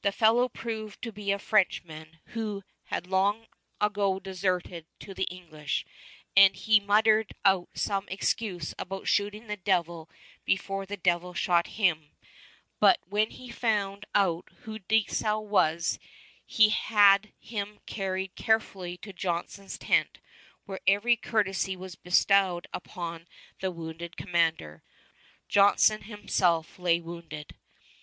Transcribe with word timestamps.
The 0.00 0.10
fellow 0.10 0.48
proved 0.48 1.02
to 1.02 1.12
be 1.12 1.30
a 1.30 1.38
Frenchman 1.38 2.18
who 2.28 2.64
had 2.84 3.06
long 3.06 3.46
ago 3.78 4.18
deserted 4.18 4.86
to 5.00 5.12
the 5.12 5.24
English, 5.24 5.84
and 6.34 6.56
he 6.56 6.80
muttered 6.80 7.34
out 7.44 7.68
some 7.74 8.08
excuse 8.08 8.74
about 8.78 9.06
shooting 9.06 9.48
the 9.48 9.56
devil 9.58 10.08
before 10.46 10.86
the 10.86 10.96
devil 10.96 11.34
shot 11.34 11.66
him; 11.66 12.12
but 12.80 13.00
when 13.06 13.32
he 13.32 13.50
found 13.50 14.06
out 14.14 14.48
who 14.62 14.78
Dieskau 14.78 15.40
was, 15.40 15.98
he 16.46 16.70
had 16.70 17.34
him 17.38 17.78
carried 17.84 18.34
carefully 18.34 18.96
to 18.96 19.12
Johnson's 19.12 19.76
tent, 19.76 20.20
where 20.64 20.80
every 20.86 21.16
courtesy 21.16 21.76
was 21.76 21.96
bestowed 21.96 22.66
upon 22.72 23.28
the 23.60 23.70
wounded 23.70 24.16
commander. 24.16 24.82
Johnson 25.50 26.04
himself 26.04 26.78
lay 26.78 26.98
wounded. 26.98 27.54